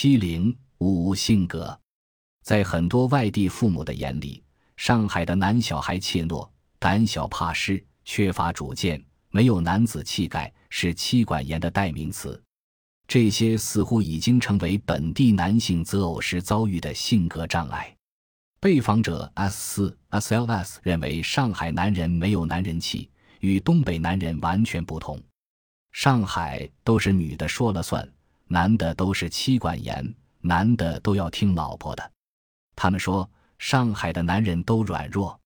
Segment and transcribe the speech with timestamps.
[0.00, 1.76] 七零五性格，
[2.44, 4.40] 在很多外地父母的眼里，
[4.76, 12.40] 上海的男小孩怯懦、胆小怕事、缺乏主见、没有男子气概，是妻管严的代名词。
[13.08, 17.92] 这些似乎已经成为本地男性择偶时遭遇的性格障碍。
[18.60, 23.10] 被访者 S 四 SLS 认为，上海男人没有男人气，
[23.40, 25.20] 与东北男人完全不同。
[25.90, 28.08] 上海都是女的说了算，
[28.48, 32.12] 男的都是妻管严，男的都要听老婆的。
[32.74, 35.38] 他们说，上海的男人都软弱。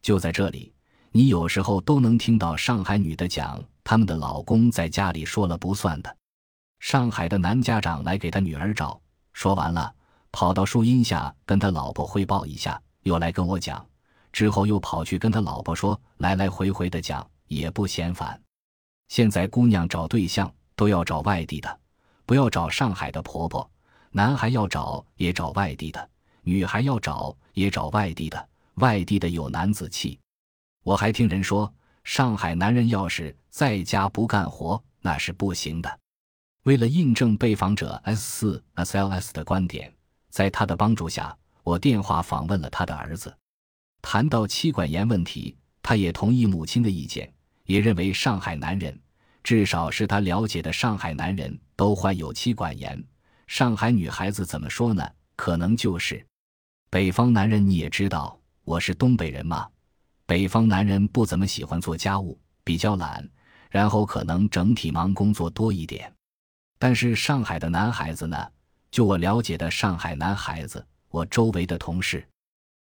[0.00, 0.72] 就在这里，
[1.10, 6.16] 你有时候都能听到上海女的讲，他们的老公在家里说了不算的。
[6.78, 9.00] 上海的男家长来给他女儿找，
[9.32, 9.92] 说完了，
[10.30, 13.84] 跑到树荫下跟他老婆汇报一下，又来跟我讲，
[14.30, 18.40] 之后又跑去跟他老婆说，来来回回的讲，也不嫌烦。
[19.08, 21.80] 现在姑娘找对象都要找外地的，
[22.26, 23.66] 不要找上海的婆婆；
[24.10, 26.10] 男孩要找也找外地的，
[26.42, 30.18] 女孩要找也找外地的，外地的有男子气。
[30.82, 35.98] 我还听人说，上海男人要是在家不干活，那是不行的。
[36.64, 39.92] 为了印证被访者 S 四 SLS 的观点，
[40.28, 43.32] 在他的帮助下，我电话访问了他的儿子。
[44.02, 47.32] 谈到妻管严问题，他也同意母亲的意见，
[47.66, 49.00] 也认为上海男人，
[49.46, 53.00] 至少是他了解的上海男人都患有妻管严。
[53.46, 55.08] 上海女孩子怎么说呢？
[55.36, 56.26] 可能就是
[56.90, 57.64] 北方男人。
[57.64, 59.68] 你也知道，我是东北人嘛。
[60.26, 63.24] 北方男人不怎么喜欢做家务，比较懒，
[63.70, 66.12] 然后可能整体忙工作多一点。
[66.76, 68.36] 但是上海的男孩子呢？
[68.90, 72.26] 就我了解的上海男孩子，我周围的同事，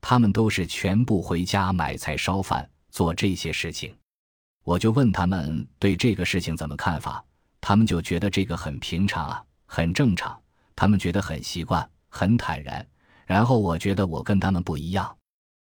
[0.00, 3.92] 他们都是全部回家买菜、烧饭、做这些事情。
[4.64, 7.24] 我就问他们对这个事情怎么看法，
[7.60, 10.36] 他们就觉得这个很平常啊，很正常，
[10.74, 12.84] 他们觉得很习惯、很坦然。
[13.26, 15.16] 然后我觉得我跟他们不一样，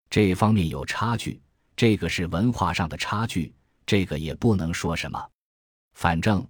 [0.09, 1.41] 这方面有差距，
[1.75, 3.53] 这个是文化上的差距，
[3.85, 5.29] 这个也不能说什么，
[5.93, 6.45] 反正。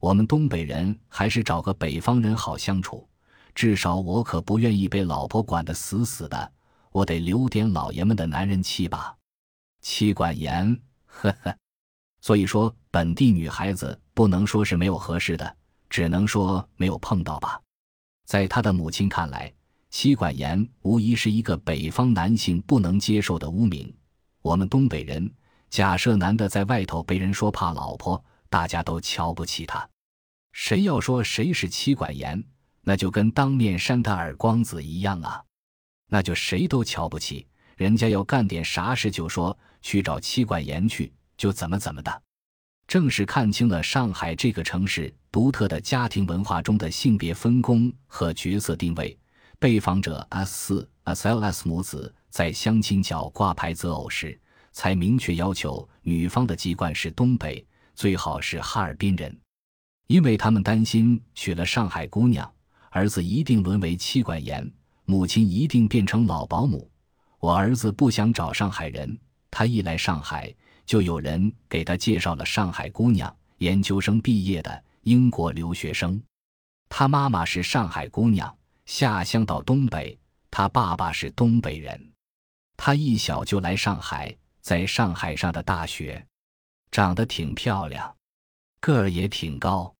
[0.00, 3.08] 我们东北人还是找个北方人好相处，
[3.52, 6.52] 至少我可不愿意被老婆管得死死的，
[6.92, 9.16] 我得留点老爷们的男人气吧。
[9.80, 11.56] 妻管严，呵呵。
[12.20, 15.56] 所以说，本地女孩子不能说是没有合适的，
[15.88, 17.60] 只能说没有碰到吧。
[18.26, 19.52] 在他的母亲看来，
[19.90, 23.92] 妻管严无疑是一个北方男性不能接受的污名。
[24.42, 25.30] 我们东北人，
[25.70, 28.22] 假设男的在外头被人说怕老婆。
[28.50, 29.86] 大家都瞧不起他，
[30.52, 32.42] 谁要说谁是妻管严，
[32.80, 35.44] 那就跟当面扇他耳光子一样啊！
[36.06, 37.46] 那就谁都瞧不起，
[37.76, 42.22] 人家要干点啥事就说去找妻管严去，就怎么怎么的。
[42.86, 49.18] 正是看清了上海这个城市独特的家庭文化中的性别分工和角色定位，
[49.58, 54.38] 被访者 S 四 SLS 母子在相亲角挂牌择偶时，
[54.72, 57.64] 才明确要求女方的籍贯是东北。
[57.94, 59.36] 最好是哈尔滨人，
[60.06, 62.48] 因为他们担心娶了上海姑娘，
[62.90, 64.72] 儿子一定沦为妻管严，
[65.04, 66.88] 母亲一定变成老保姆。
[67.40, 69.18] 我儿子不想找上海人，
[69.50, 70.54] 他一来上海，
[70.88, 76.18] 就有人给他介绍了上海姑娘，研究生毕业的英国留学生。
[76.88, 78.56] 他妈妈是上海姑娘，
[78.86, 80.18] 下乡到东北，
[80.50, 82.12] 他爸爸是东北人。
[82.74, 86.26] 他一小就来上海，在上海上的大学。
[86.90, 88.16] 长得挺漂亮，
[88.80, 89.94] 个儿也挺高。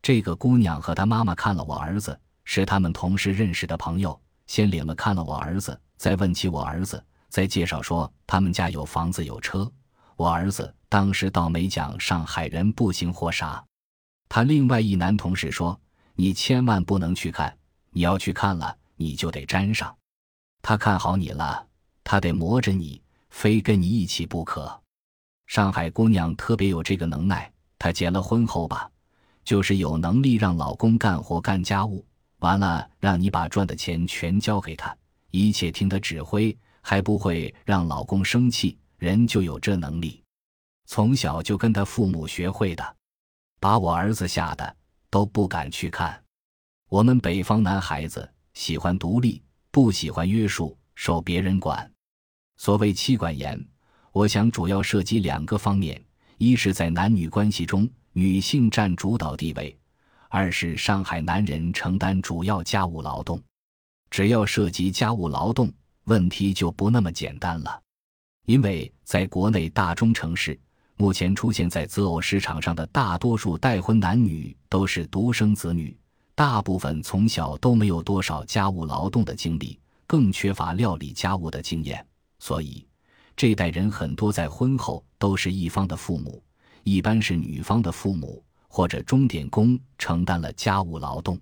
[0.00, 9.70] 这个姑娘和她妈妈看了我儿子，是他们同事认识的朋友，先领了看了我儿子，再问起我儿子，再介绍说他们家有房子有车。
[10.16, 13.64] 我儿子当时倒没讲上海人不行或啥。
[14.28, 15.78] 他另外一男同事说
[16.14, 17.56] ：“你千万不能去看，
[17.90, 19.94] 你要去看了，你就得沾上。
[20.62, 21.66] 他看好你了，
[22.04, 24.80] 他得磨着你，非跟你一起不可。”
[25.46, 28.90] 上海姑娘特别有这个能耐，她结了婚后吧，
[29.44, 32.06] 就是有能力让老公干活干家务，
[32.38, 34.96] 完了让你把赚的钱全交给她，
[35.30, 40.22] 一切听她指挥，还不会让老公生气，人就有这能力，
[40.86, 42.96] 从小就跟他父母学会的，
[43.58, 44.76] 把我儿子吓得
[45.10, 46.22] 都不敢去看。
[46.88, 51.92] 我们北方男孩子喜欢独立，不喜欢约束，受别人管，
[52.58, 53.60] 所谓妻管严。
[54.12, 56.00] 我想主要涉及两个方面：
[56.38, 59.76] 一是，在男女关系中，女性占主导地位；
[60.28, 63.42] 二是上海男人承担主要家务劳动。
[64.10, 65.72] 只要涉及家务劳动，
[66.04, 67.81] 问题就不那么简单了。
[68.46, 70.58] 因为在国内大中城市，
[70.96, 75.96] 目前出现在择偶市场上的大多数待婚男女都是独生子女，
[76.34, 82.04] 大部分从小都没有多少家务劳动的经历，更缺乏料理家务的经验，
[82.40, 82.86] 所以
[83.36, 86.42] 这代人很多在婚后都是一方的父母，
[86.82, 91.40] 一般是女方的父母或者钟点工承担了家务劳动。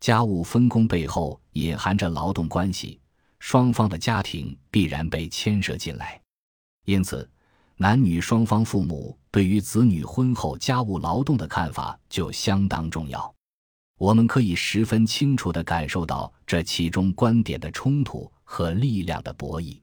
[0.00, 3.00] 家务分工背后隐含着劳动关系，
[3.38, 6.20] 双方的家庭必然被牵涉进来，
[6.84, 7.28] 因此。
[7.76, 13.34] 男女双方父母对于子女婚后家务劳动的看法就相当重要，
[13.98, 19.76] 我们可以十分清楚地感受到这其中观点的冲突和力量的博弈。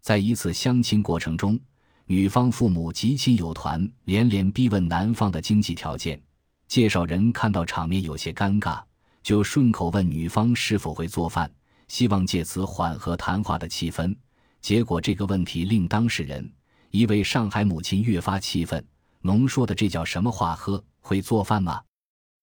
[0.00, 1.60] 在一次相亲过程中，
[2.06, 6.18] 女方父母及亲友团连连逼问男方的经济条件，
[6.66, 8.82] 介绍人看到场面有些尴尬，
[9.22, 11.52] 就顺口问女方是否会做饭，
[11.88, 14.16] 希望借此缓和谈话的气氛。
[14.60, 16.50] 结果这个问题令当事人。
[16.90, 18.82] 一位上海母亲越发气愤，
[19.20, 20.54] 农说的这叫什么话？
[20.54, 21.82] 呵，会做饭吗？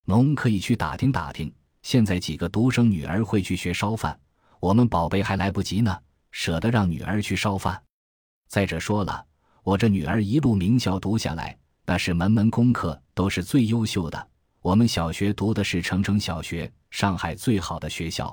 [0.06, 1.52] 农可以去打听打听，
[1.82, 4.20] 现在几个独生女儿会去学烧饭，
[4.60, 5.98] 我们宝贝还来不及呢，
[6.30, 7.82] 舍得让女儿去烧饭？
[8.48, 9.26] 再者说了，
[9.64, 11.58] 我这女儿一路名校读下来，
[11.88, 14.28] 那是门门功课都是最优秀的。
[14.62, 18.28] 我们小学读的是城城小学，上海最好的学校；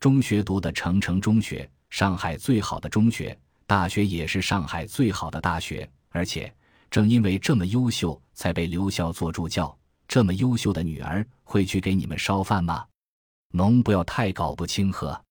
[0.00, 3.38] 中学读的城城中学，上海最好的中学。
[3.66, 6.50] 大学也是上海最好的大学，而且
[6.90, 9.76] 正因为这么优秀，才被留校做助教。
[10.06, 12.86] 这么优秀的女儿会去给你们烧饭吗？
[13.52, 15.22] 侬不要太搞不清呵。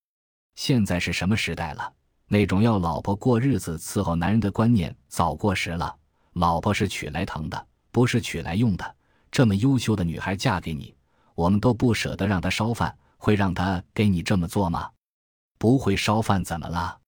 [0.54, 1.92] 现在是什么时代了？
[2.28, 5.96] 那种要老婆过日子、伺候男人的观念早过时了。
[6.34, 8.96] 老婆是娶来疼的，不是娶来用的。
[9.32, 10.96] 这么优秀的女孩嫁给你，
[11.34, 14.92] 我们都不舍得让她烧饭，会让她给你这么做吗？
[15.58, 17.00] 不会烧饭怎么了？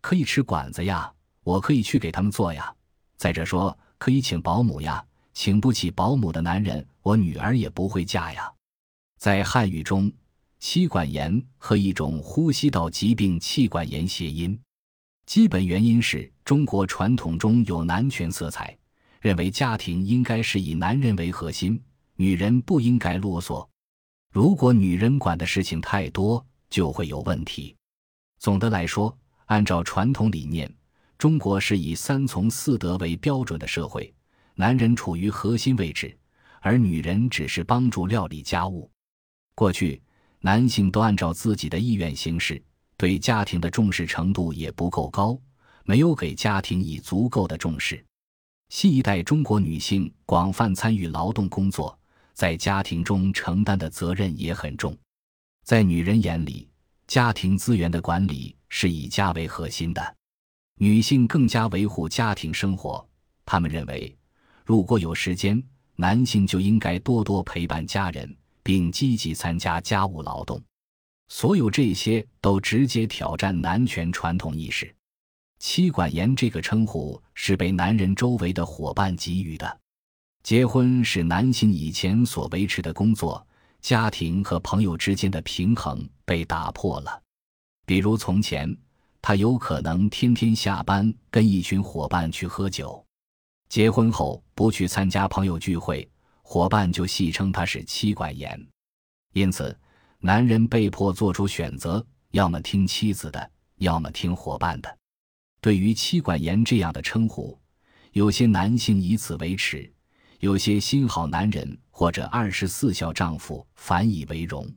[0.00, 1.12] 可以吃馆子呀，
[1.42, 2.74] 我可以去给他们做呀。
[3.16, 8.52] 再者说，可以请保姆呀，请不起保姆的男人，我女儿也不会嫁呀。
[9.18, 10.12] 在汉语中，
[10.58, 14.60] 妻管严和一种呼吸道疾病气管炎谐音，
[15.24, 18.76] 基本原因是中国传统中有男权色彩，
[19.20, 21.82] 认为家庭应该是以男人为核心，
[22.16, 23.66] 女人不应该啰嗦。
[24.30, 27.74] 如果女人管的事情太多，就会有问题。
[28.44, 29.16] 总的来说。
[29.46, 30.70] 按照传统理念，
[31.16, 34.12] 中国是以三从四德为标准的社会，
[34.54, 36.14] 男人处于核心位置，
[36.60, 38.90] 而女人只是帮助料理家务。
[39.54, 40.02] 过去，
[40.40, 42.62] 男性都按照自己的意愿行事，
[42.98, 45.38] 对家庭的重视程度也不够高，
[45.84, 48.04] 没有给家庭以足够的重视。
[48.68, 51.98] 新一代中国女性广泛参与劳动工作，
[52.34, 54.94] 在家庭中承担的责任也很重，
[55.64, 56.68] 在女人眼里。
[57.06, 60.16] 家庭资源的管理是以家为核心的，
[60.78, 63.06] 女性更加维护家庭生活。
[63.44, 64.16] 他们认为，
[64.64, 65.62] 如果有时间，
[65.96, 70.60] 男性就应该多多陪伴家人，并积极参加家务劳动。
[71.28, 74.94] 所有这些都直接挑战男权传统意识。
[75.58, 79.80] 妻管严这个称呼是被男人周围的伙伴给予的。
[80.42, 83.46] 结婚是男性以前所维持的工作。
[83.84, 87.22] 家庭和朋友之间的平衡被打破了，
[87.84, 88.74] 比如从前，
[89.20, 93.04] 他有可能天天下班跟一群伙伴去喝酒；
[93.68, 96.10] 结婚后不去参加朋友聚会，
[96.40, 98.58] 伙伴就戏称他是妻管严。
[99.34, 99.78] 因此，
[100.18, 104.98] 男人被迫做出选择：要么听妻子的，要么听伙伴的。
[105.60, 107.60] 对于妻管严这样的称呼，
[108.12, 109.92] 有些男性以此为耻。
[110.44, 114.70] 有些新好男人或者二十四孝丈夫反以为荣，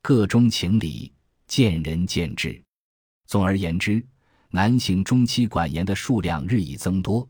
[0.00, 1.12] 各中情理，
[1.46, 2.58] 见仁见智。
[3.26, 4.02] 总而言之，
[4.48, 7.28] 男性中期管严的数量日益增多，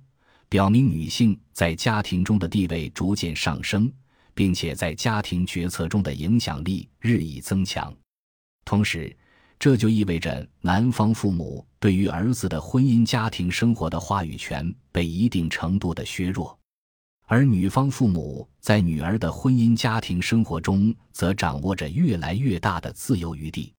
[0.49, 3.93] 表明女性在家庭中的地位逐渐上升，
[4.35, 7.93] 并且在家庭决策中的影响力日益增强。
[8.65, 9.17] 同时，
[9.59, 16.57] 这就意味着男方父母对于儿子的婚姻家庭生活的话语权被一定程度的削弱。
[17.27, 23.73] 而女方父母在女儿的婚姻家庭生活中，则掌握着越来越大的自由余地。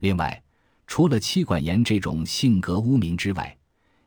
[0.00, 0.40] 另外，
[0.86, 3.56] 除了妻管严这种性格污名之外，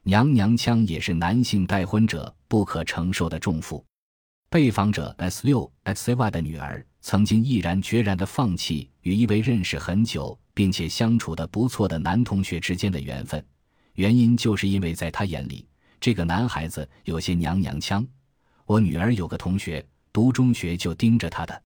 [0.03, 3.85] 娘娘腔也是男性待婚者不可承受的重负。
[4.49, 13.45] 被访者 S 六 XCY 的女儿曾经毅然决然地放弃与一位认识很久并且相处的不错的男同学之间的缘分，
[13.95, 15.67] 原因就是因为在她眼里，
[15.99, 18.07] 这个男孩子有些娘娘腔。
[18.69, 19.83] 我女儿有个同学
[20.13, 21.59] 读中学就盯着她的，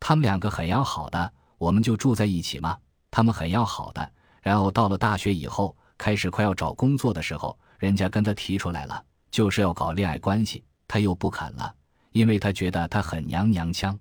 [0.00, 2.76] 他们两个很要好的，我们就住在一起嘛。
[3.12, 11.72] 他们很要好的，然后到了大学以后，开始快要找工作的时候，人家跟他提出来了，就是要搞恋爱关系，他又不肯了，
[12.10, 13.96] 因为他觉得他很娘娘腔。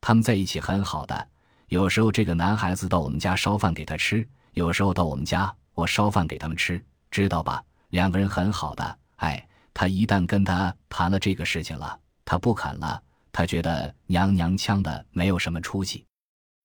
[0.00, 1.28] 他们在一起很好的，
[1.68, 7.62] 有时候这个男孩子到我们家烧饭给他吃，有时候到我们家我烧饭给他们吃，知道吧？
[7.90, 8.98] 两个人很好的。
[9.18, 13.00] 哎，他一旦跟他谈了这个事情了，他不肯了。
[13.30, 16.04] 他觉得娘娘腔的没有什么出息。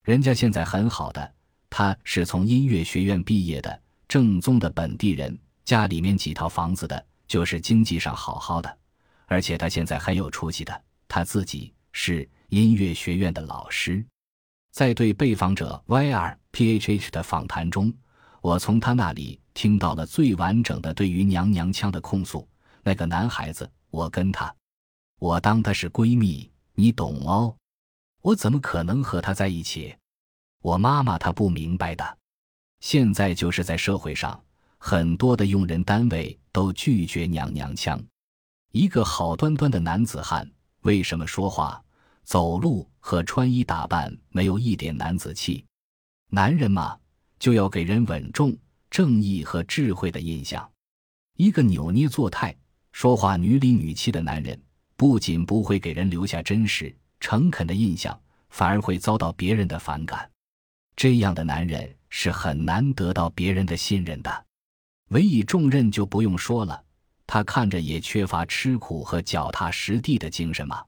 [0.03, 1.31] 人家现在很好的，
[1.69, 8.77] 他是从音乐学院毕业的，正宗的本地人，家里面几套房子的，就是经济上好好的。
[9.27, 14.03] 而且他现在很有出息的，他自己是音乐学院的老师。
[14.71, 16.35] 在对被访者 Y.R.
[16.49, 17.93] P.H.H 的访谈中，
[18.41, 22.47] 我从他那里听到了最完整的对于娘娘腔的控诉。
[22.83, 24.53] 那个男孩子，我跟他，
[25.19, 26.51] 我当他是闺蜜。
[26.75, 27.55] 你懂哦，
[28.21, 29.95] 我怎么可能和他在一起？
[30.59, 32.17] 我妈妈她不明白的。
[32.79, 34.43] 现在就是在社会上，
[34.79, 38.03] 很多的用人单位都拒绝娘娘腔。
[38.71, 40.49] 一个好端端的男子汉，
[40.81, 41.79] 为什么说话、
[42.23, 45.63] 走路和穿衣打扮没有一点男子气？
[46.31, 46.97] 男人嘛，
[47.37, 48.57] 就要给人稳重、
[48.89, 50.67] 正义和智慧的印象。
[51.37, 52.57] 一个扭捏作态、
[52.93, 54.57] 说话女里女气的男人。
[54.95, 58.17] 不仅不会给人留下真实诚恳的印象，
[58.49, 60.29] 反而会遭到别人的反感。
[60.95, 64.45] 这样的男人是很难得到别人的信任的。
[65.09, 66.81] 委以重任就不用说了，
[67.27, 70.81] 他看着也缺乏吃苦和脚踏实地的精神嘛。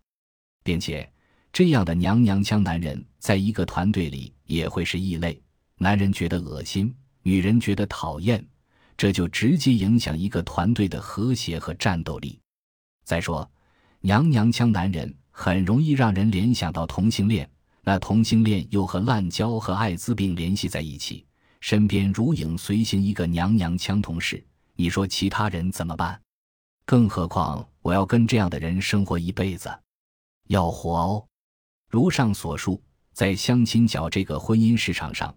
[0.64, 1.12] 并且，
[1.52, 5.42] 这样的娘娘腔男人在一个团队里也会是异类，
[5.78, 8.48] 男人觉得恶心，女人觉得讨厌，
[8.98, 12.40] 这就直接影响一个团队的和谐和战斗力。
[13.04, 13.50] 再说。
[14.02, 17.50] 娘娘腔男人很容易让人联想到同性恋，
[17.82, 21.26] 那同性恋又和滥交和艾滋病联系在一起，
[21.60, 26.22] 身边如影随形一个娘娘腔同事，你说其他人怎么办？
[26.86, 29.76] 更何况我要跟这样的人生活一辈子，
[30.50, 31.26] 要活哦。
[31.90, 32.80] 如上所述，
[33.12, 35.36] 在相亲角这个婚姻市场上，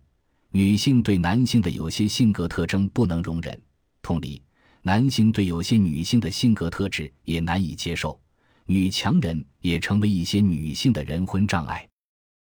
[0.51, 3.61] 女性对男性的有些性格特征不能容忍，
[4.01, 4.43] 同理，
[4.81, 8.19] 男性对有些女性的性格特质也难以接受。
[8.65, 11.87] 女强人也成为一些女性的人婚障碍。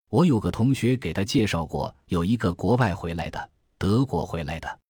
[0.08, 4.80] 我有个同学给他介绍过，有一个国外回来的，德国回来的。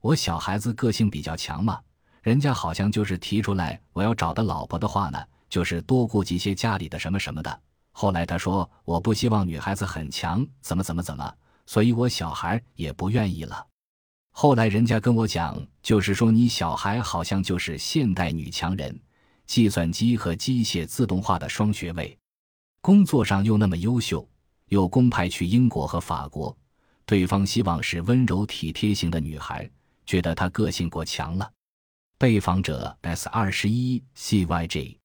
[0.00, 1.78] 我小孩子个性比较强嘛，
[2.22, 7.60] 人家好像就是提出来，我要找的老婆的话呢，就是多顾及些家里的什么什么的。
[7.92, 11.34] 后来他说，我不希望女孩子很强，怎么怎么怎么，
[11.66, 13.66] 所以我小孩也不愿意了。
[14.30, 19.00] 后来人家跟我讲，就是说你小孩好像就是现代女强人。
[19.46, 22.18] 计算机和机械自动化的双学位，
[22.80, 24.26] 工作上又那么优秀，
[24.70, 26.56] 又公派去英国和法国。
[27.04, 29.70] 对方希望是温柔体贴型的女孩，
[30.06, 31.52] 觉得她个性过强了。
[32.16, 34.96] 被访者 S 二十一 CYJ